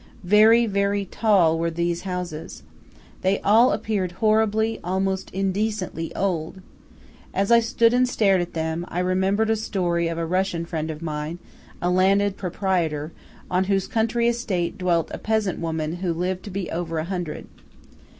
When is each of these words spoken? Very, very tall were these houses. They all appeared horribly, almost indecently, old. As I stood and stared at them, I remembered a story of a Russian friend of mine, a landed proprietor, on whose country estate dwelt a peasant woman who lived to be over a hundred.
Very, 0.23 0.65
very 0.65 1.05
tall 1.05 1.59
were 1.59 1.69
these 1.69 2.01
houses. 2.01 2.63
They 3.21 3.39
all 3.41 3.71
appeared 3.71 4.13
horribly, 4.13 4.79
almost 4.83 5.29
indecently, 5.29 6.11
old. 6.15 6.59
As 7.35 7.51
I 7.51 7.59
stood 7.59 7.93
and 7.93 8.09
stared 8.09 8.41
at 8.41 8.55
them, 8.55 8.83
I 8.87 8.97
remembered 8.97 9.51
a 9.51 9.55
story 9.55 10.07
of 10.07 10.17
a 10.17 10.25
Russian 10.25 10.65
friend 10.65 10.89
of 10.89 11.03
mine, 11.03 11.37
a 11.83 11.91
landed 11.91 12.35
proprietor, 12.35 13.11
on 13.51 13.65
whose 13.65 13.85
country 13.87 14.27
estate 14.27 14.75
dwelt 14.79 15.11
a 15.13 15.19
peasant 15.19 15.59
woman 15.59 15.97
who 15.97 16.15
lived 16.15 16.41
to 16.45 16.49
be 16.49 16.71
over 16.71 16.97
a 16.97 17.03
hundred. 17.05 17.45